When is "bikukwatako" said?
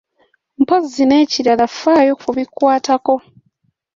2.37-3.13